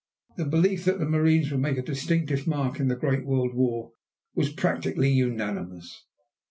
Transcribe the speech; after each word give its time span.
The 0.35 0.45
belief 0.45 0.85
that 0.85 0.97
the 0.97 1.05
marines 1.07 1.51
would 1.51 1.59
make 1.59 1.77
a 1.77 1.83
distinctive 1.83 2.47
mark 2.47 2.79
in 2.79 2.87
the 2.87 2.95
great 2.95 3.23
World 3.23 3.53
War 3.53 3.91
was 4.33 4.51
practically 4.51 5.11
unanimous. 5.11 6.05